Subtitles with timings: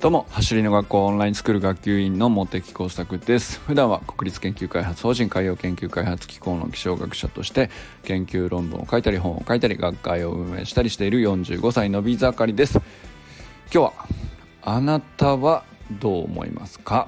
[0.00, 3.60] どうも走りの学校オンラインスクール学級委員の茂木耕作です。
[3.60, 7.68] 普段は国立研究開発法人海洋研究開発機構の気象学者として
[8.04, 12.80] 研究論文を書いたり本を書いたり学会を運営したりしている45歳のビザカリです。
[13.70, 13.92] 今日は
[14.62, 15.64] あなたは
[16.00, 17.06] どう思いますか？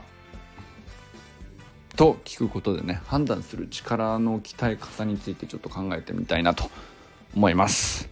[1.96, 6.70] と聞くことでね判断する力の鍛え方についてちょっと考えてみたいなと
[7.34, 8.10] 思います。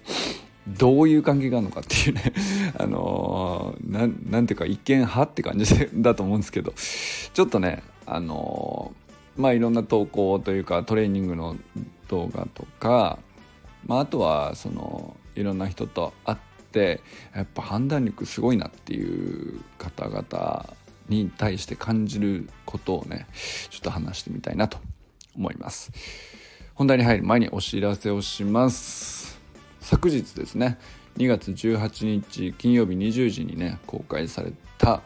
[0.79, 2.33] どういう関係があるのかっていうね
[2.78, 6.73] あのー、なんていうか一見派って感じだと思うんですけど
[7.33, 11.56] ちょっとねあのー、まあいろんな投稿というかトレーニングの
[12.09, 13.19] 動画とか、
[13.87, 16.38] まあ、あとはそのいろんな人と会っ
[16.73, 17.00] て
[17.34, 20.75] やっぱ判断力すごいなっていう方々
[21.09, 23.27] に対して感じることをね
[23.70, 24.78] ちょっと話してみたいなと
[25.37, 25.92] 思います。
[26.75, 29.39] 本題に入る前にお知らせをします。
[29.80, 30.79] 昨日ですね
[31.16, 35.03] 2月18日金曜日20時にね公開された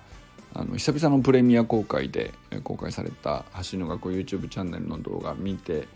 [0.52, 5.88] あの久々のプレミア公開で公開された走の学校 YouTube チャンネルの動画見て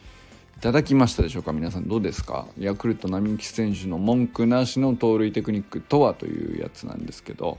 [0.56, 1.52] いただきましたでしょうか？
[1.52, 2.46] 皆さんどうですか？
[2.58, 7.58] ヤクルト並木選手の文句なしの盗塁テクニックとはというやつなんですけど、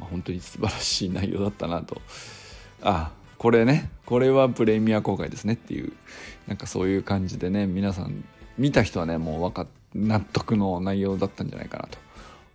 [0.00, 2.02] まあ、本当に素晴らしい内容だったなと。
[2.82, 5.92] あこれねこれはプレミア公開ですねっていう
[6.48, 8.24] なんかそういう感じでね皆さん
[8.58, 11.98] 見た人はねもう分かって納得の内容だったんじゃないかなと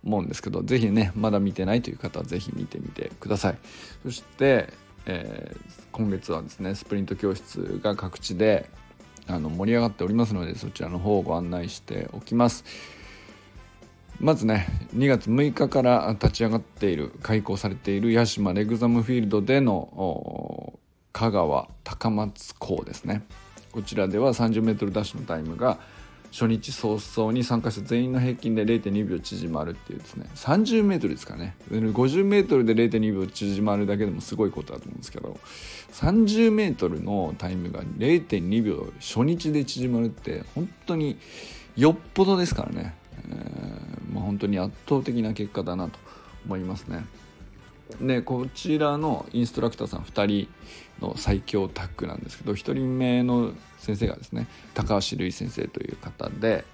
[0.04, 3.58] 思うんですけど是非ねまだ見てないという方は是非見てみてください。
[4.02, 4.72] そして、
[5.06, 8.68] えー、今月はですねスプリント教室が各地で
[9.26, 12.64] あの盛り上がっておりますのでそちらの方をご案内しておきます。
[14.18, 20.78] まずね2月6日から立ち上がっている開校されている屋島レグザムフィールドでの
[21.12, 23.24] 香川高松校ですね。
[23.72, 25.78] こちらでは 30m ダッシュのタイムが
[26.30, 30.26] 初日早々に参加者全員の平均で0.2秒縮まるっていうですね。
[30.36, 31.56] 30m ですかね。
[31.70, 35.38] 50m で0.2秒縮まるだけでもすごいことだと思うんですけど
[35.92, 41.18] 30m のタイムが0.2秒初日で縮まるって本当に
[41.76, 42.94] よっぽどですからね、
[43.28, 45.98] えーまあ、本当に圧倒的な結果だなと
[46.46, 47.04] 思いますね。
[48.00, 50.48] でこちらのインストラクターさん2人
[51.00, 56.64] の最強タッグなんですけど1人目の先生がですね高橋瑠衣先生という方で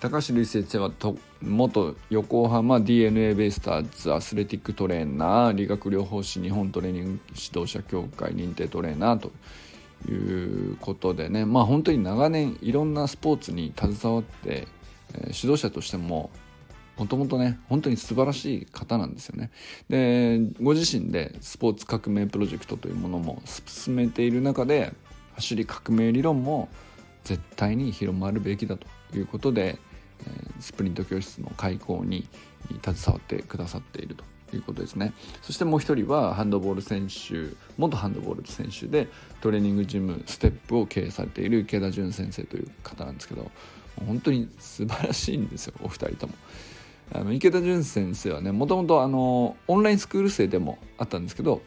[0.00, 9.32] 高橋瑠衣先生はと元横浜 d n a ベイスターズアスレティックトレーナー理学療法士日本トレーニング指導者協会認定トレーナーと
[10.10, 14.68] いうことでねまあ本当に長年いろんなスポーツに携わって、
[15.14, 16.30] え、指導者としても
[16.96, 19.50] もともとね本当に素晴らしい方なんですよね
[19.88, 24.92] でご自身でスポーツ革命プロジェクトというものも進めている中で
[25.34, 26.68] 走り革命理論も
[27.24, 29.78] 絶対に広まるべきだということで
[30.60, 32.28] スプリント教室の開講に
[32.82, 35.12] 携わってくださっているということですね
[35.42, 39.08] そしてもう一人はハンドボール選手元ハンドボール選手で
[39.40, 43.50] トレーニングジムステップを経営されている池田純先生という方なんですけど
[44.06, 46.34] 本当に素晴らしいんですよお二人とも。
[47.12, 51.62] あの池田純先生はねもともとあのオンラインスクール生でもあったんですけど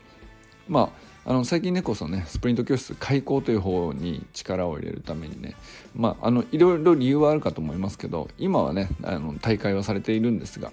[0.67, 0.91] ま
[1.25, 5.55] ああの最近ねこそねスプリント教室開講という方に力を入れるためにね
[5.93, 10.71] まああのいろいろ理由はあるかと思いますけど今はねあの大会はされているんですが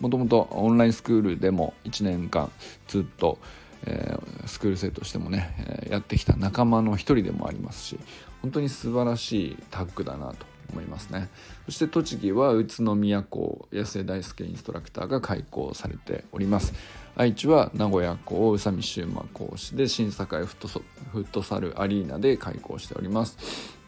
[0.00, 2.50] もともとオンラインスクールでも1年間
[2.88, 3.38] ずっと、
[3.86, 7.98] えー、スクール生としてもね、えー、やってきた仲間の一人でもありますし
[8.42, 11.28] 本当に素晴らしいタッグだなと思いますね。
[11.66, 16.74] そして栃木は宇都宮校安江大輔インストラクターが開校されております。
[17.16, 20.82] 愛知は名古屋校宇佐美修馬講師で新栄フットフ
[21.14, 23.38] ットサルアリーナで開校しております。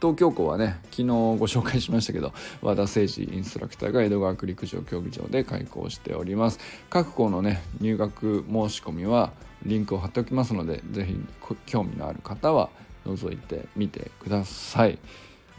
[0.01, 2.33] 東京校はね昨日ご紹介しましたけど
[2.63, 6.61] 和田誠司インストラクターが江戸川区陸上競技場で開校しております。
[6.89, 9.33] 各校のね入学申し込みは
[9.65, 11.19] リンクを貼っておきますので是非
[11.67, 12.71] 興味のある方は
[13.05, 14.99] 覗いてみてください。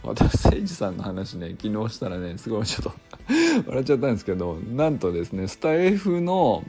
[0.03, 2.93] 私誠司さんの話ね昨日したらねすごいちょっと
[3.67, 6.63] 笑っちゃったんですけどなんとですねスタイフの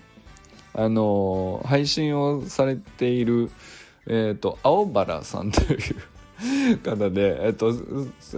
[0.74, 3.50] あの配信をされている、
[4.06, 5.76] えーと、青原さんとい
[6.72, 7.72] う方で、えっと、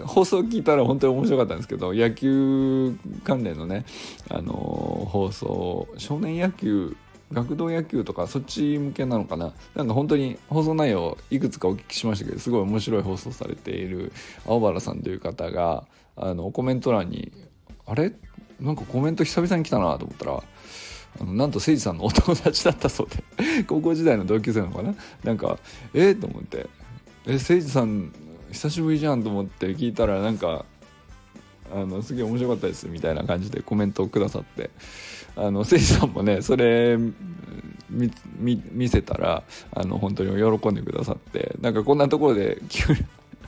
[0.07, 3.85] 放送聞いたら本当に面白かったんですけど野球関連のね、
[4.31, 6.97] あの放送少年野球
[7.33, 9.53] 学童野球とかそっち向けなのかな？
[9.75, 14.13] なんか本当に放送内容いくつかお聞きしましたけどすごい面白い放送されている
[14.47, 15.85] 青原さんという方が
[16.17, 17.33] あのコメント欄に
[17.87, 18.13] あれ？
[18.59, 20.43] なんかコメント久々に来たなと思ったら
[21.21, 24.95] あのなんと誠司さんのお友達だったそうで 高校時代の同級生なのかな？
[25.25, 25.59] なんか
[25.95, 26.11] え？
[26.11, 26.67] っ、ー、と思って。
[27.27, 28.13] え誠司さん
[28.51, 30.65] 久しぶりじゃんと思って聞いたらなんか
[31.73, 34.71] あのすげえ面白かったですみたいな感じでコメントをくださって
[35.37, 36.99] あの誠司さんもねそれ
[37.91, 43.01] 見せたらあの本当に喜んでくださってなんかこんなところで急に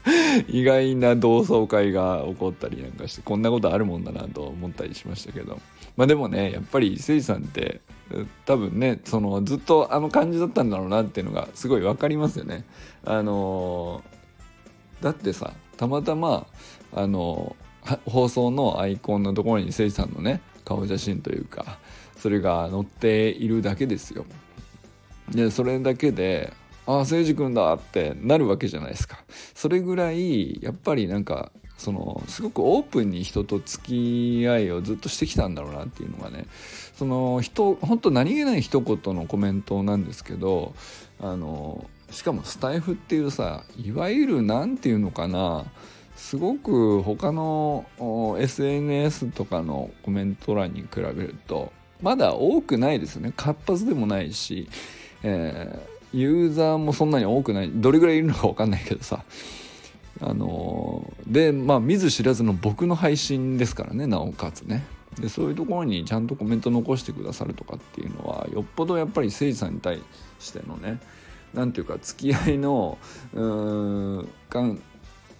[0.48, 5.60] 意外な同窓会が起こったりなんかしてこんなことあるもんだなと思ったりしましたけど
[5.96, 7.80] まあでもねやっぱり誠司さんって
[8.44, 12.64] 多分ねそのずっとあの感じだったんだろうなっていうのがすごい分かりますよね。
[13.04, 14.02] あの
[15.00, 16.46] だってさたまたま
[16.92, 17.56] あの
[18.06, 21.78] 放送のアイコンのところに誠司さんのね顔写真というか
[22.16, 24.24] それが載っているだけですよ。
[25.30, 26.52] でそれだけで
[26.86, 29.18] ああ誠司君だってなるわけじゃないですか
[29.54, 36.46] それぐらいやっぱりなんかそのすごくオープンに人と付き合いをずっとしてきたんだろうなっていうのがね
[36.94, 40.74] その人本当何気ない一言のコメントなんですけど
[41.20, 45.64] あのしかもスタイフっていうさいわゆる何て言うのかな
[46.16, 47.86] すごく他の
[48.38, 53.32] SNS とかのコメント欄に比べるとまだ多くないですよね。
[53.36, 54.68] 活発でもないし、
[55.22, 57.70] えー、ユーザーもそんなに多くない。
[57.72, 59.24] どれぐらいいるのか分かんないけどさ。
[60.20, 64.84] あのー、でまあ見ず知らずの僕の配信ですからねなおかつね。
[65.20, 70.00] でそういうところにちゃんとコメント残してくださるとかっていうのはよっぽどやっぱり誠司さんに対
[70.38, 71.00] してのね
[71.54, 72.98] 何ていうか付き合いの
[73.34, 74.28] うーん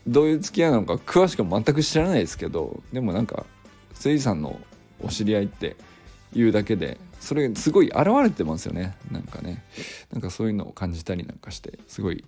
[0.07, 3.47] どういう付き合いなのか詳しくは全く知らないですけどでもなんか
[3.91, 4.61] 誠司さんの
[5.03, 5.77] お知り合いって
[6.33, 8.97] 言うだけでそれすごい現れてますよね。
[9.13, 9.63] なんかね。
[10.13, 12.25] なんかそういうのを感じたりなんかしてすごい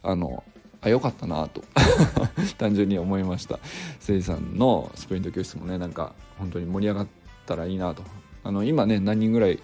[0.00, 0.44] あの
[0.80, 1.64] あ良かったなと
[2.56, 3.58] 単純に思いました。
[3.98, 7.06] せいさんのスプリント教室もねなんか本当に盛り上がっ
[7.46, 8.04] たらいいなと。
[8.44, 9.58] あの今ね何人ぐらい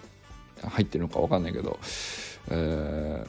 [0.61, 1.79] 入ってるのか分かんないけど、
[2.49, 3.27] えー、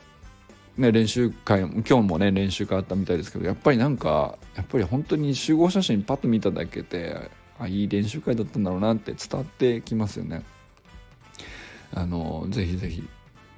[0.78, 10.43] ね、練習会今日もね練習会あったみたいですけどやっぱりなんかやっぱり本当に集合写真パッと見ただけであいい練習会だったんだろうなって伝わってきますよね。
[11.94, 13.08] あのぜひぜひ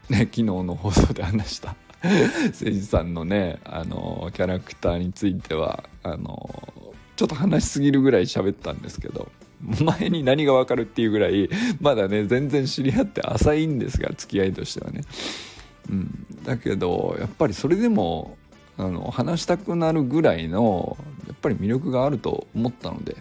[0.09, 9.29] ね昨日の放送で話した誠司さんのねあのキャラクターについてはあのちょっと話しすぎるぐらい喋ったんですけど
[9.61, 11.51] 前に何がわかるっていうぐらい
[11.81, 15.03] まだね全然知り合って浅いんですが付き合いとしてはね。
[15.91, 16.18] うん、
[16.49, 18.39] だけどやっぱりそれでも
[18.79, 20.97] あの話したくなるぐらいの
[21.27, 23.17] やっぱり魅力があると思ったので、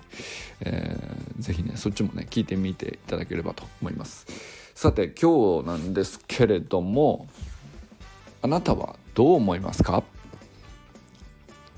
[0.62, 4.26] えー、ぜひねそっちもね聞いてみていただければと思います。
[4.76, 7.28] さて今日なんですけれども
[8.42, 9.98] あなたはどう思いますか？
[9.98, 10.04] っ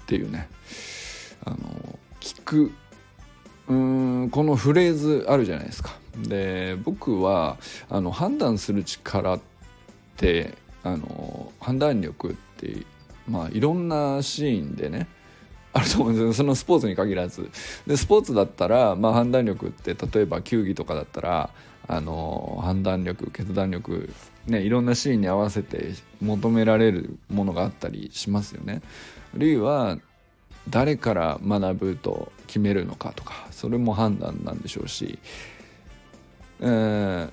[0.06, 0.50] ていうね
[1.46, 1.58] あの
[2.20, 2.72] 聞く
[3.70, 5.98] うんこのフレーズあるじゃないですか。
[6.16, 7.58] で僕は
[7.90, 9.40] あの判断する力っ
[10.18, 12.86] てあの判断力って
[13.28, 15.08] まあいろんなシーンでね
[15.74, 16.34] あると思うんですよ。
[16.34, 17.50] そのスポーツに限らず。
[17.86, 21.50] でスポーツだったら、まあ、判断力って例えば球技とかだったら
[21.88, 24.10] あの判断力決断力
[24.48, 28.82] ねいろんなシーンに合わせて求められるものがあったりしますよね。
[29.36, 29.98] あるいは
[30.70, 35.20] 誰から学ぶと決めるのかとかそれも判断なんでしょうし、
[36.60, 37.32] えー、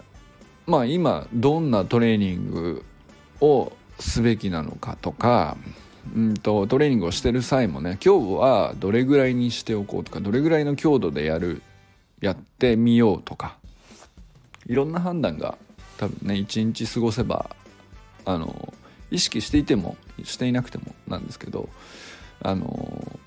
[0.66, 2.84] まあ今どんなトレーニング
[3.40, 5.56] をすべきなのかとか
[6.14, 11.62] うんとトレーニングをしてる際もね今日はどれぐらいにしておこうとかどれぐらいの強度でやる
[12.20, 13.56] やってみようとか
[14.66, 15.58] いろんな判断が
[15.98, 17.50] 多分ね一日過ごせば
[18.24, 18.72] あの
[19.10, 21.68] 意識していてもしていなくてもなんですけど
[22.42, 23.18] あの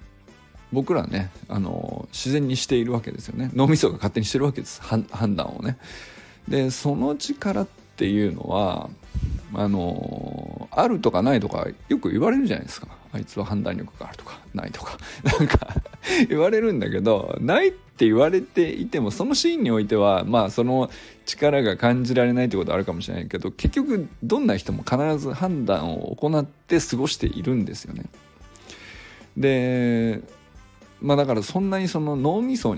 [0.71, 5.05] 僕らねあの自然にしているわけですよね脳みそが勝手にしてるわけです判
[5.35, 5.77] 断をね。
[6.47, 8.89] でその力っていうのは
[9.53, 15.75] あのあるとかないとかよく言われるじゃないですかあいつは判断力があるとかないとか なんか
[16.27, 20.91] 言われるんだけどないって言われていてもそのシーンにおいてはまあその
[21.25, 28.05] 力が感じられないってことはあるかもしれないけど結局どんな人も必ず判断を行って過ごしているんですよね。
[29.35, 30.21] で
[31.01, 32.75] まあだからそんなにその脳みそ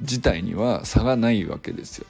[0.00, 2.06] 自体には差がないわけですよ。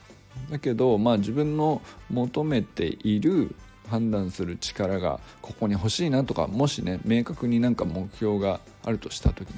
[0.49, 3.55] だけどまあ自分の求めている
[3.89, 9.55] 判断する力がここに欲しいなとかもしね明確になんか目標があるとした時に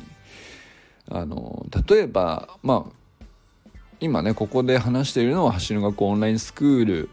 [1.09, 2.91] あの例えばまあ
[3.99, 7.09] 今ねここで話しているのは走る学校オンラインスクール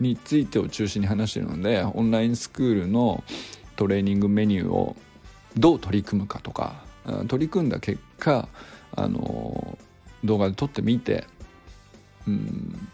[0.00, 3.24] についてを中心に話しているのでオンラインスクールの
[3.76, 4.96] トレーニングメニューを
[5.56, 6.84] どう取り組むかとか
[7.28, 8.48] 取り組んだ結果
[8.94, 9.78] あの
[10.24, 11.24] 動画で撮ってみて
[12.26, 12.88] うん。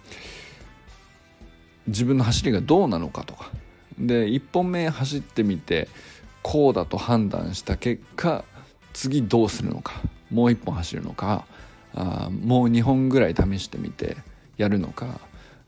[1.86, 3.50] 自分の走りがどうなのかとか。
[3.98, 5.88] で1本目走ってみて
[6.42, 8.44] こうだと判断した結果
[8.94, 10.00] 次どうするのか。
[10.30, 11.44] もう1本走るのか。
[11.94, 14.16] あもう2本ぐらい試してみて
[14.56, 15.20] やるのか。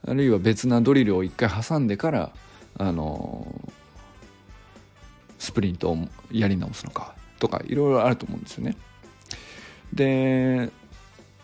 [0.07, 2.31] あるいは別なドリルを1回挟んでから
[2.77, 3.47] あの
[5.37, 5.97] スプリントを
[6.31, 7.13] やり直すのか。
[7.39, 8.75] とかいろいろあると思うんですよね。
[9.93, 10.69] で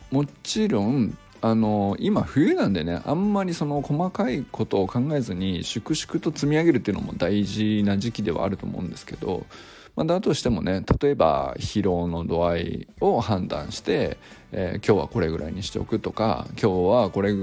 [0.10, 9.48] もちろんあの今冬なんでねあんまりその細かいことを考えずに粛々と積み上げるっていうのも大事な時期ではあると思うんですけど、
[9.96, 14.18] まあ、だとしてもね例えば疲労の度合いを判断して、
[14.52, 17.34] えー、今日はこれぐらいにしておくとか今日はこれ、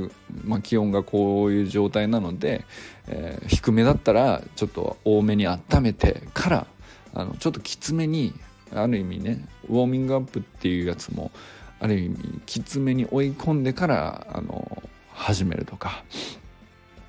[0.44, 2.64] まあ、気温がこういう状態なので、
[3.08, 6.66] えー、低めだったらちょっと多めに温めてから
[7.14, 8.32] あのちょっときつめに
[8.72, 11.32] ある意味ねウォーミングアップっていうやつも
[11.80, 14.82] ある意味きつめに追い込んでからあの
[15.12, 16.04] 始めるとか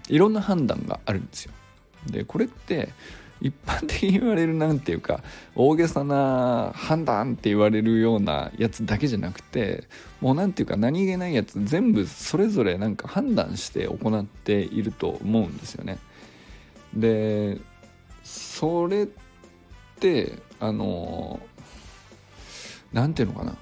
[0.08, 1.54] いろんな判断があるんですよ。
[2.08, 2.90] でこれって
[3.42, 5.24] 一般的に言われるなんていうか
[5.56, 9.86] 大げさな判断って言われるようなやつだけじゃなくて
[10.20, 15.98] もう何ていうか何気ないやつ全部それぞれなんか判断して行っていると思うんですよね。
[16.94, 17.60] で
[18.24, 19.08] それっ
[20.00, 21.40] てあの
[22.92, 23.56] 何ていうのかな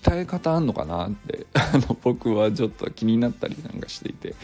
[0.00, 4.34] 鍛え方あんのかなって あの僕はちょっと気になったりなんかしていて。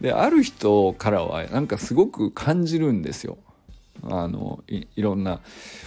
[0.00, 3.38] である人からはなんかすごく感じるんですよ。
[4.02, 5.40] あのいろんな、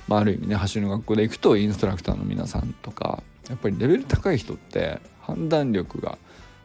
[0.07, 6.17] まあ、ある意味ね走りの学校で行くとインストラクターの皆さんとかやっぱりレベル高い人って判断力が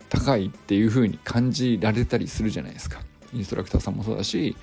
[0.08, 3.00] 高いっていう風に感じられたりするじゃないですか。
[3.34, 4.56] インストラクターさんもそうだし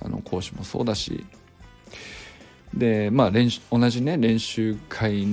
[0.00, 1.24] あの講師もそうだし。
[2.74, 5.26] でまあ練習同じね練習会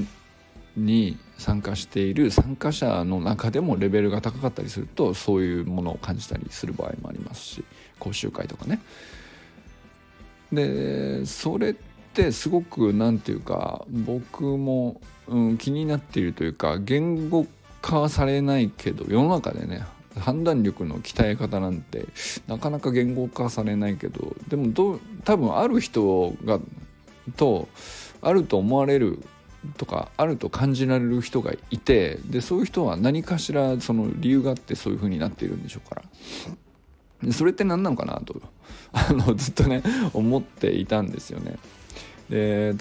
[0.76, 7.64] に参加している参加者の中でもレベルが高かったりするとそういうものを感じたりする場合もありますし
[7.98, 8.80] 講習会とかね。
[10.52, 11.76] でそれっ
[12.14, 17.46] てすごく何て言うか僕も、うん、気になっているというか言語
[17.82, 19.84] 化はされないけど世の中でね
[20.18, 22.08] 判断力の鍛え方なんて
[22.48, 26.60] なかなか言語化されないけどでもど多分ある人が
[27.38, 27.70] と
[28.22, 29.24] あると思われる
[29.78, 36.02] とかあると感じられる人がいてでそういう人は何かしらその理由があってそういう風になっているんでしょうか
[37.26, 38.42] らそれって何なのかなと
[38.94, 41.58] あのずっとね思っていたんですよね。
[42.30, 42.74] で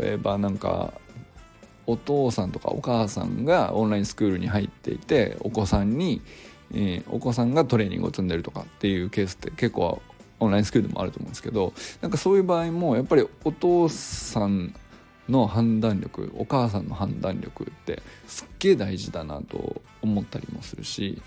[0.00, 0.92] 例えばなんか
[1.86, 6.20] お父さんとかお母さんがオンラインスクールに入っていてお子さんに、
[6.74, 10.02] えー、お子さんがトレーニングを積んでるとかっていうケースって結構
[10.40, 14.74] オンラインスクールでもあると思うんですけどなんかそういう場合もやっぱりお父さん
[15.28, 21.20] の判断力お母さんの判断力ってすっげえ大事だなと思ったりもするし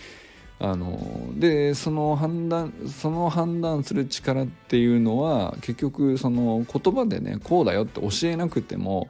[0.60, 1.00] あの
[1.40, 9.10] でその判断その判断する力っていうのは結局その言葉でねこうだよって教えなくても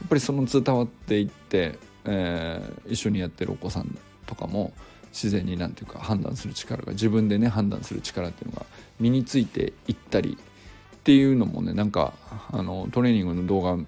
[0.00, 4.72] やっぱりその伝わっていって、えー、一緒にやってるお子さんとかも
[5.12, 8.66] 自然になんていうか判断する力が自分でね判断する力っていうのが
[8.98, 12.12] 身についていったりっていうのもねなんか
[12.50, 13.78] あのトレーニングの動画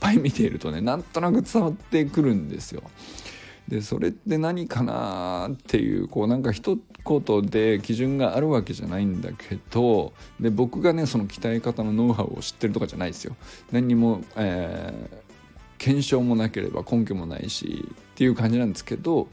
[0.00, 2.82] ぱい見ているとねなんとなく伝わってくるんですよ。
[3.68, 13.34] でそれって何かなっていうこうなんか一言で基準があるわけじゃないんだけどで僕がねその鍛え方のノウハウを知ってるとかじゃないですよ。
[13.72, 15.16] 何にも、えー、
[15.78, 19.28] 検証もなければ根拠もないしっていう感じなんですけど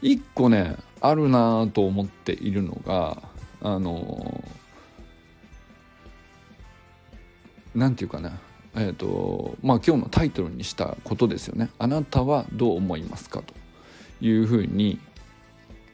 [0.00, 3.22] 一個ねあるなと思っているのが
[3.60, 4.42] あの
[7.74, 8.38] 何て言うかな
[8.76, 11.70] えーとまあ、今日のタイトルにしたことですよね。
[11.78, 13.54] あなたはどう思いますかと
[14.20, 14.98] いうふうに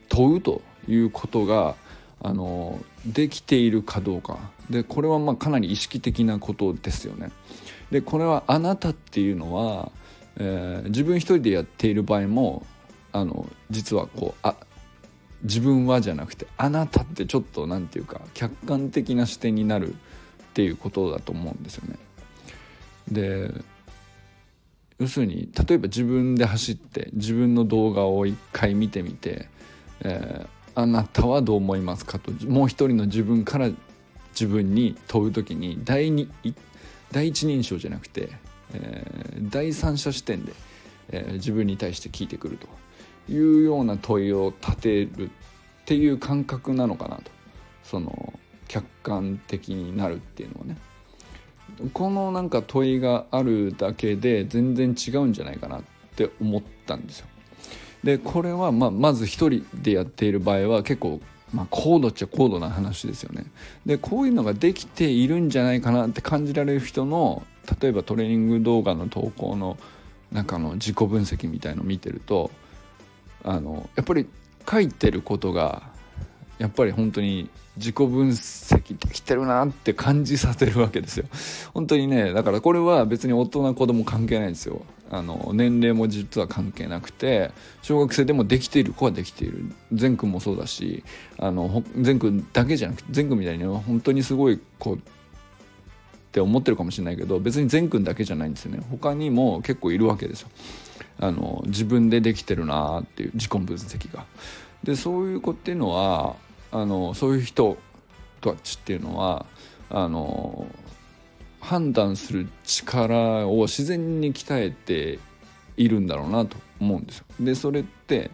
[0.09, 1.75] 問うということが
[2.21, 4.37] あのできているかどうか
[4.69, 7.31] でこれはまあかなり意識的なことですよね。
[7.91, 9.91] でこれはあなたっていうのは、
[10.37, 12.65] えー、自分一人でやっている場合も
[13.11, 14.55] あの実はこうあ
[15.43, 19.97] 自分はじゃなくてあなたってちょっと何て言うか客観的な視点になるっ
[20.53, 21.97] ていうことだと思うんですよね。
[23.11, 23.51] で
[24.99, 29.49] 要するに例えば自分で走って自分の動画を一回見てみて、
[30.01, 33.69] えー、あなたはどう思いますかともう一人の自分から
[34.33, 36.29] 自分に問う時に第二
[37.11, 38.29] 第一人称じゃなくて、
[38.73, 40.53] えー、第三者視点で、
[41.09, 42.67] えー、自分に対して聞いてくると
[43.31, 45.29] いうような問いを立てるっ
[45.85, 47.23] ていう感覚なのかなと
[47.83, 48.33] その
[48.67, 50.77] 客観的になるっていうのはね。
[51.93, 55.81] このなんか問いがあるだけで全然違うんじゃないかなっ
[56.15, 57.27] て思ったんですよ。
[58.03, 61.21] でこれはまあまず一人でやっている場合は結構
[61.53, 63.45] まあ、高度っちゃ高度な話ですよね。
[63.85, 67.45] でこういうのができているんじゃないかなって感じられる人の
[67.81, 69.77] 例えばトレーニング動画の投稿の
[70.31, 72.51] 中の自己分析みたいのを見てると
[73.43, 74.27] あのやっぱり
[74.69, 75.90] 書いてることが
[76.61, 81.25] やっぱり本当に自己分析できてるなって感じさせるわけですよ。
[81.73, 84.83] 本当にねだからこれは別に大人子供関係ないんですよ。
[85.09, 87.51] あの年齢も実は関係なくて
[87.81, 89.73] 小学生でもできている子はできている。
[89.91, 91.03] 善くんもそうだし
[91.39, 94.97] あの善くんだけじゃなくて善くんみたいに本当にすごい子っ
[96.31, 98.83] て思ってるかもしれないけど別に善くんだけじゃないんですよね。
[98.91, 100.49] 他にも結構いるわけですよ。
[101.19, 104.25] あの自分でできてるなっていう自己分析が。
[104.83, 106.35] でそういう子っていうのは
[106.71, 107.77] あのそういう人
[108.41, 109.45] たちっていうのは
[109.89, 110.67] あの
[111.59, 115.19] 判断する力を自然に鍛えて
[115.77, 117.25] いるんだろうなと思うんですよ。
[117.39, 118.31] でそれって、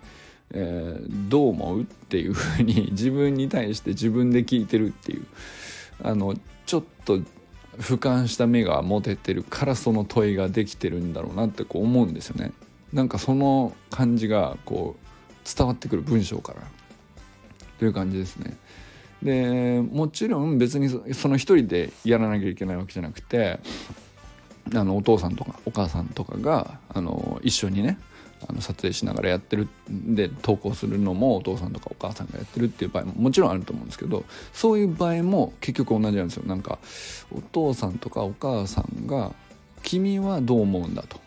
[0.52, 5.26] えー、どう思うっていうふうに 自分に対して自分で聞いてるっていう
[6.04, 7.18] あのちょっと
[7.80, 12.52] 俯瞰した目が持ててるからその問いができてるんだろうなってこう思うんですよね。
[12.94, 16.62] なんかその感じがこう伝わってくる文章から
[17.80, 18.58] という感じですね。
[19.22, 23.60] でもちろん別にその一人でやらなきゃいけないわけじゃなくて
[24.76, 27.98] あのお父さんとかお母さんとかがあの一緒にね
[28.48, 36.44] あの撮影しながらやってるで投稿するのもお父さんとかお母さんがやってるっていう場合ももちろんあると思うんですけどそういう場合も結局同じなんですよ。
[36.46, 36.78] なんか
[37.32, 39.34] お父さんとかお母さんが
[39.82, 41.20] 「君はどう思うんだ」と。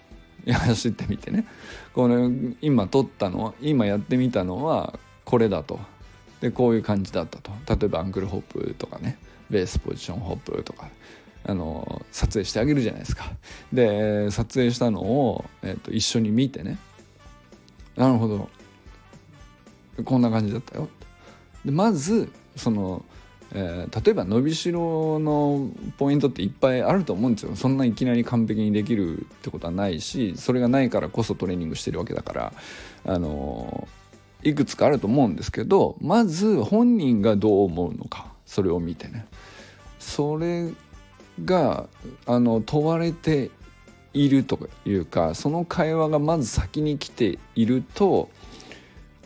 [0.47, 1.45] 走ってみてね。
[1.93, 2.31] この
[2.63, 5.79] 今撮ったのは今やってみたのはこれだと。
[6.41, 7.51] でこういう感じだったと。
[7.67, 9.19] 例えばアンクルホップとかね。
[9.51, 10.89] ベースポジションホップとか。
[11.45, 13.25] あの撮影してあげるじゃないですか。
[13.73, 16.79] で撮影したのを、えーと、一緒に見てね。
[17.97, 18.49] なるほど。
[20.05, 20.89] こんな感じだったよ。
[21.65, 23.05] でまずその、
[23.53, 27.57] えー、例えば伸びしろのポイントっていっぱいあると思うんですよ。
[27.57, 32.53] そんないきなり完璧にできるってことはないしそれがないからこそトレーニングしてるわけだから。
[33.07, 33.89] あの
[34.43, 39.27] いくつかあると思うんですけどまず本人がどう思うのかそれを見てね
[39.99, 40.71] それ
[41.45, 41.89] が
[42.27, 43.51] あの問われて
[44.13, 48.29] いるというかその会話がまず先に来ていると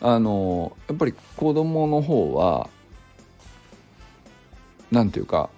[0.00, 2.68] あのやっぱり子供の方は
[4.90, 5.48] 何て言うか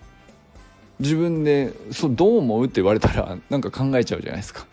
[1.00, 4.66] 自分でそうどう思うって言われたらなんか考えちゃうじゃないですか。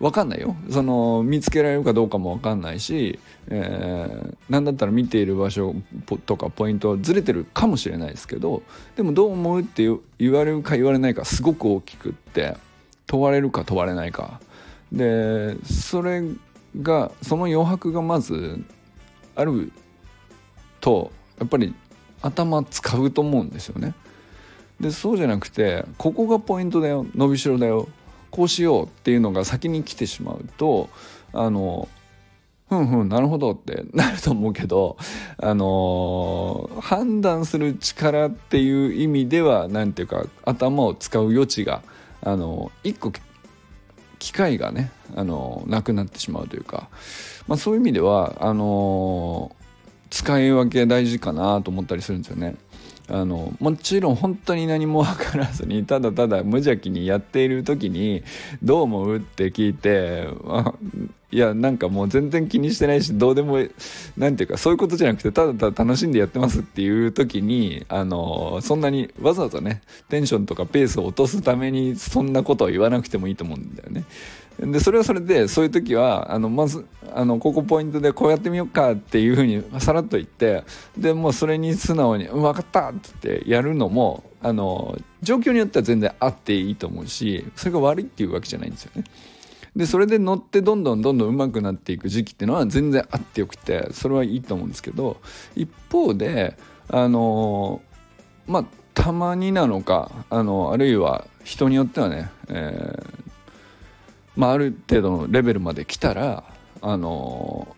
[0.00, 5.74] 分かんないよその見つけられるかどうかも分かんないし、えー、何だったら見ている場所
[6.24, 8.62] とかポイントはずれてるかもしれないですけど
[8.96, 9.86] でもどう思うって
[10.18, 12.56] 言われるか言われないかすごく大きくって
[13.06, 14.40] 問われるか問われないか
[14.90, 16.22] でそれ
[16.80, 18.58] がその余白がまず
[19.36, 19.70] ある
[20.80, 21.74] とやっぱり
[22.22, 23.94] 頭使うと思うんですよね。
[24.80, 27.88] でそうじゃなくてここがポイントだよ伸びしろだよ
[28.30, 30.88] こうしようっていうのが先に来てしまうと
[31.32, 31.88] あの
[32.68, 34.96] ふんふんなるほどって なると思うけど
[35.38, 41.82] あの、判断する力っていう意味では何ていうか頭を使う余地が
[42.22, 43.12] あの、一個
[44.18, 46.90] 機会がね、あの、なくなってしまうというか、
[47.48, 49.56] まあ、そういう意味ではあの
[50.10, 52.54] 使い分け大事かなと思ったりするんですよね。
[53.10, 58.22] あのもちろん本当に何も分からずに ただただ無邪気にやっている時に
[58.62, 60.28] 「どう思う?」って聞いて
[61.32, 63.58] いやなんかもう全然気にしてないしどうでも
[64.16, 74.04] 何ていうかそういうことじゃなくてただただ楽しんでやってますっていう時にあのそんなにわざわざねテンションとかペースを落とすためにそんなことを言わなくてもいいと思うんだよね。
[74.58, 76.84] でそれはそれでそういう時はあのまず
[77.14, 80.64] あのここポイントでこうやってみようかっていうふうにさらっと言って
[80.98, 89.04] でもうそれに素直に「分かった!」ってやるのもあの状況によっては全然あっていいと思うしそれが悪いっていうわけじゃないんですよね。
[89.74, 95.18] でそれで乗ってどんどんどんどん上手くなっていく時期っていうのは全然あってよくてそれはいいと思うんですけど
[95.54, 96.56] 一方で
[96.88, 97.80] あの
[98.48, 103.29] まあたまになのかあのあるいは人によってはね、えー
[104.40, 106.44] まあ、ある程度のレベルまで来たら
[106.80, 107.76] あの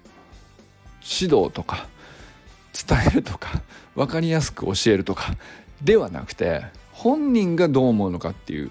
[1.03, 1.89] 指導とか
[2.73, 3.63] 伝えるとか
[3.97, 5.35] 分かりやすく教えるとか
[5.83, 8.71] ではなくて本人がどう思うのかってい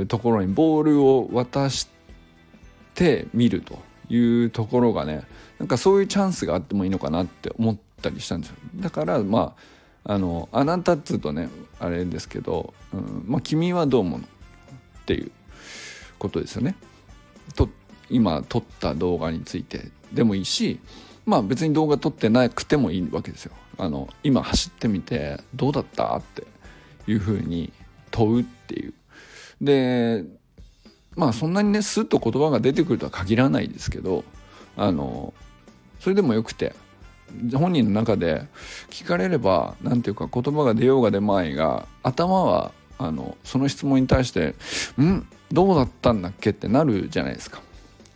[0.00, 1.88] うところにボールを渡し
[2.96, 5.22] てみるというところがね
[5.60, 9.54] なんかそういうチャンスがあってもいいのかなって思ったりしたんですよだからま
[10.04, 11.48] ああのあなたっつうとね
[11.78, 15.30] あれですけど、うんまあ、君はどう思うのっていう
[16.18, 16.74] ことですよね。
[18.10, 20.80] 今撮った動画についてでもいいし
[21.26, 23.52] まあ別に動画撮ってなくてもいいわけですよ。
[23.78, 26.46] あの今走ってみてどうだったって
[27.06, 27.72] いうふうに
[28.10, 28.94] 問うっていう。
[29.60, 30.24] で
[31.16, 34.24] まあそんなにねスッと言葉が出てくるとは限らないですけど
[34.76, 35.32] あの
[36.00, 36.74] それでもよくて
[37.54, 38.46] 本人の中で
[38.90, 44.54] 聞かれれば何ていうか言葉が出ようが出まいが頭はあのその質問に対して
[45.00, 47.62] 「んどうだったんだっけ?」ってなるじゃないですか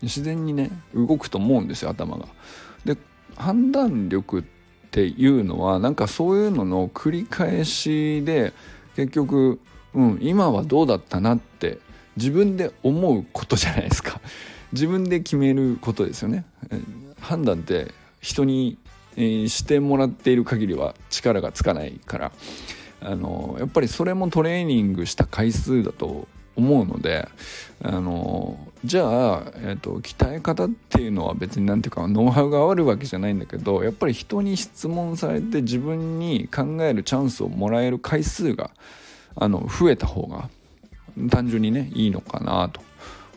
[0.03, 2.27] 自然にね動くと思うんですよ頭が。
[2.85, 2.97] で
[3.37, 4.43] 判断力っ
[4.91, 8.53] ていうのはなんかそういうのの繰り返しで
[8.97, 9.61] 結局、
[9.95, 11.79] うん、今はどうだったなって
[12.17, 14.21] 自分で思うことじゃないですか。
[14.73, 16.45] 自分で決めることですよね。
[17.21, 18.77] 判断って人に、
[19.17, 22.33] してもらっている限りは力がつかないから。
[23.01, 26.27] あのやっぱりそれもトレーニングした回数だと
[26.59, 27.29] 思うので
[27.83, 38.71] あのじゃあ、えーと、鍛え方っていうのは別に何ていうかノウハウがあるわけじゃないんだけどやっぱり人に質問されて自分に考えるチャンスをもらえる回数が
[39.37, 40.51] あの増えた方が
[41.31, 42.81] 単純にねいいのかなと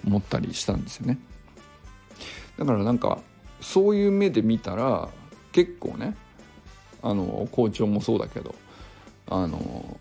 [0.05, 1.19] 思ったりしたんですよね。
[2.57, 3.19] だからなんか
[3.61, 5.09] そういう目で見たら
[5.51, 6.15] 結構ね
[7.03, 8.55] あの校長もそうだけど
[9.27, 9.99] あの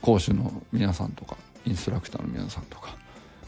[0.00, 1.36] 講師の皆さんとか
[1.68, 2.96] インストラクターの皆さんとか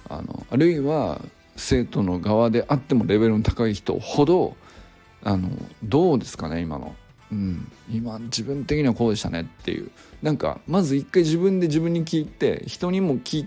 [0.09, 1.20] あのあるいは
[1.56, 4.56] 生徒の側であってもレベルの高い人ほど
[5.22, 5.50] あの
[5.83, 6.94] どうですかね今の、
[7.33, 9.90] うん、今自分的にはこうでしたねっていう。
[10.22, 13.46] なんかまず一回自分で自分に聞いて人にも聞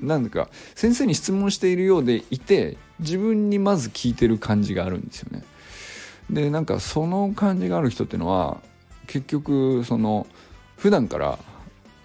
[0.00, 5.42] なんだか先生に質問しているようでいて自分にまず聞いてる感じがあるんですよね。
[6.30, 8.60] でなんかその感じがある人っていうのは
[9.06, 10.26] 結局その
[10.76, 11.38] 普段から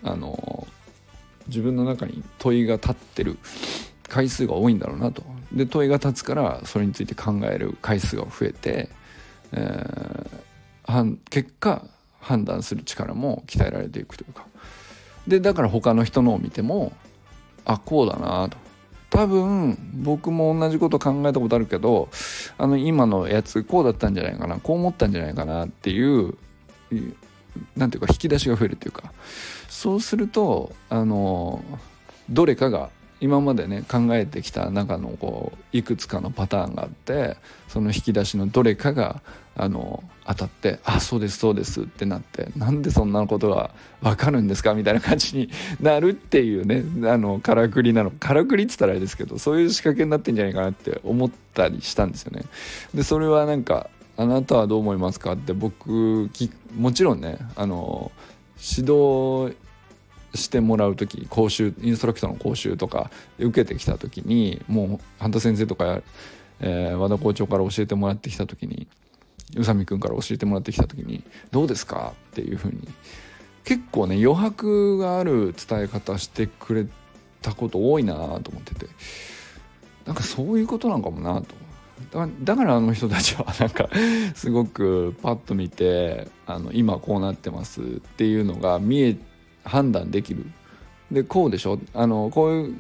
[0.04, 0.68] あの
[1.48, 3.38] 自分の中に問いが立ってる
[4.08, 5.24] 回数が多いんだろうなと。
[5.52, 8.90] で問いが立つからそれについて考える回数が増えて、
[9.54, 11.86] えー、結果
[12.20, 14.46] 判断する力も鍛えられていくというか。
[15.28, 16.94] でだから他の人のを見ても
[17.66, 18.58] あこうだなと。
[19.10, 22.10] 多分僕も同じこと考えたことあるけど
[22.58, 26.36] あの今のやつこうだったんじゃないかなこう思ったんじゃないかなっていう
[27.76, 29.12] 何ていうか引き出しが増えるっていうか。
[29.70, 31.64] そうするとあの
[32.30, 32.90] どれかが
[33.20, 39.22] 今までね考えてきた中のこういくつかのパターンがあってその引き出しのどれかが
[39.56, 44.76] あの当たって「あそうですそうです」ってなってなんでそんなことが分かるんですか？
[44.76, 45.50] みたいな感じに
[45.82, 48.12] なるっていうねあのからくりなの。
[48.12, 52.44] からくりっつったらあれですけどそういう仕掛けになってんじゃないかなって思ったりしたんですよね。
[52.94, 55.34] でそれはなんかあなたはどう思いますか？
[55.34, 56.30] って僕
[56.76, 58.12] もちろんねあの
[58.58, 59.56] 指導
[60.34, 66.02] してもらう時講習インストラクターの講習とか受けてきた時にもう半田先生とか、
[66.60, 68.88] えー、和田校長から教えてもらってきた時に
[69.56, 72.88] 宇佐美君から教えてもらってきた時に「どうですか?」っていうふうに
[73.64, 76.88] 結構ね余白がある伝え方してくれ
[77.42, 78.88] たこと多いなと思ってて。
[80.06, 81.54] なんかそういうことなのかもなと。
[82.44, 83.90] だからあの人たちはなんか
[84.36, 89.18] すごくパッと見てあの今こうなってますっていうのが見え
[89.64, 90.46] 判断できる。
[91.12, 91.80] でこうでしょ？
[91.94, 92.76] あのこういう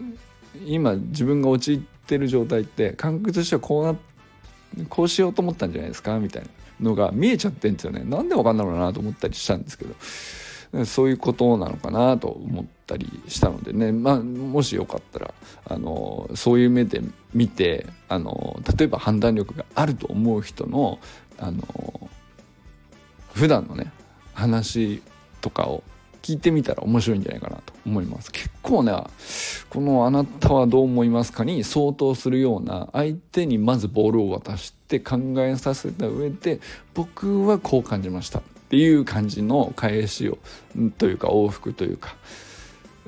[0.65, 6.19] 今自分が陥ってる状態って感覚としてはこうなこうしようと思ったんじゃないですか？
[6.19, 6.49] みたいな
[6.81, 8.03] のが見えちゃってんですよね。
[8.03, 9.95] なんでわかんだろうなと思ったりしたんですけど。
[10.85, 15.33] そういうことなのかなと思ったりしたのでね、まあ、もしよかったら
[15.65, 17.01] あのそういう目で
[17.33, 20.99] 見てあの例えば判断力があると思う人の
[21.39, 22.09] あの
[23.33, 23.91] 普段のね
[24.33, 25.01] 話
[25.41, 25.83] とかを
[26.27, 28.91] 聞いてみたら面白いんじゃないかなと思います結構ね
[29.69, 36.59] この「あなたはどう思いますか?」に相当するような相手にまずボールを渡して考えさせた上で
[36.93, 40.37] 僕はこう感じましたっていう感じの返しを
[40.97, 42.15] というか往復というか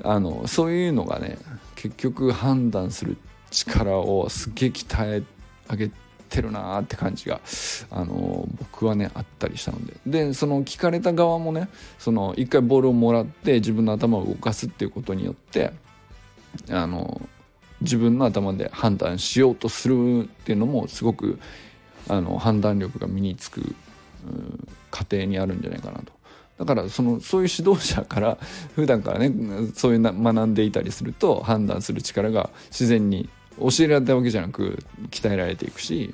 [0.03, 1.37] あのそういうのがね
[1.75, 3.17] 結局判断する
[3.51, 5.23] 力をすげえ鍛え
[5.69, 5.91] 上げ
[6.29, 7.41] てるなーって感じが、
[7.89, 9.93] あの僕はねあったりしたので。
[10.05, 11.67] でその聞かれた側もね
[11.97, 15.73] その一回ボールをもらって自分の頭を動かすっていうことによって
[16.69, 17.21] あの
[17.81, 21.39] 自分の頭で判断しようとするっていうのもすごく
[22.07, 23.75] あの判断力が身につく
[24.91, 26.19] 過程にあるんじゃないかなと。
[26.59, 28.37] だからそのそういう指導者から
[28.75, 29.31] 普段からね
[29.73, 33.29] そういうな学んでいたりすると判断する力が自然に
[33.59, 36.13] 教えられたわけじゃなく鍛えられていくし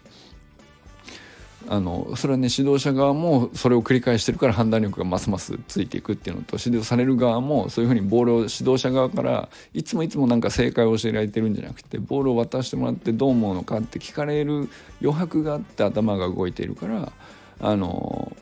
[1.68, 14.70] あのそれはね指導者側もそれを繰り返してるから判断力がますますついていくっていうのと指導される側もそういうふうにボールを指導者側からいつもいつもなんか正解を教えられてるんじゃなくてボールを渡してもらってどう思うのかって聞かれる
[15.02, 17.12] 余白があって頭が動いているから
[17.60, 18.36] あの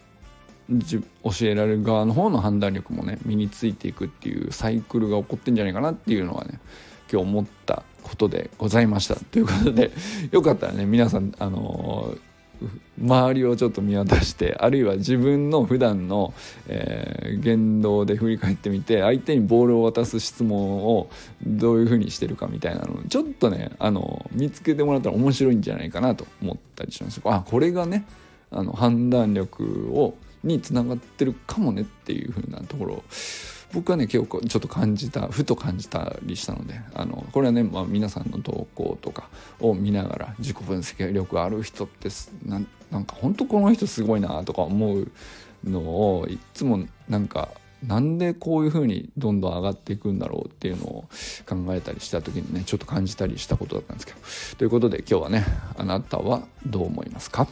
[0.69, 6.59] 教えられる側の方の判断力もね身についていくっていうサイクルが起こってんじゃないかなっていうのはね
[7.11, 9.91] 今日思ったことでございましたということで
[10.31, 12.15] よかったらね皆さんあの
[13.01, 16.33] 周りをちょっと見渡してあるいは自分の普段の、
[16.67, 21.09] えー、言動で振り返ってみて相手にボールを渡す質問を
[21.45, 27.19] どういうふうにしてるかみたいなのちょっとねあの見つけてもらったら面白いんじゃないかなと思ったりします。
[27.25, 28.05] あこれがね
[28.53, 33.03] あの判断力をにつながってるかもねっていうふうなところを
[33.73, 42.09] 僕はね結構ちょっと感じたふと感じたりしたのであのこれはね、まあ、皆さんの投稿とかを見ながら自己分析力ある人って
[42.45, 42.61] な
[42.91, 45.11] なんか本当この人すごいなとか思う
[45.63, 47.49] のをいつもなんか
[47.87, 51.05] なんでこういうふうにどんどん上がっていくんだろうっていうのを
[51.47, 54.19] 考えたりした時にねちょっと感じたりしたことだったんですけど。
[54.57, 55.45] ということで今日はね
[55.77, 57.47] あなたはどう思いますか？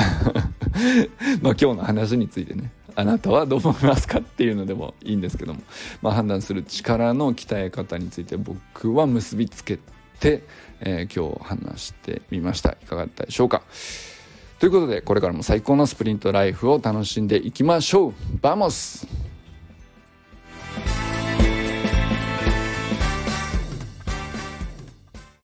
[1.42, 5.60] まあ今日の話についてねあなたはどう思いますかっていうのでもいいんですけども、
[6.02, 9.78] まあ、判断する力の鍛え方について僕は結びつけ
[10.18, 10.42] て、
[10.80, 12.76] えー、今日話してみました。
[12.82, 13.62] いかがだったでしょうか。
[14.58, 18.14] ということでこれからも最高のスプリントライフを楽しんでいきましょう。
[18.40, 19.06] ¡Vamos!